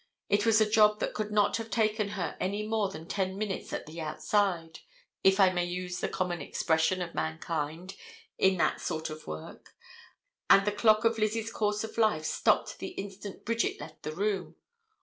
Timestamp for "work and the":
9.27-10.71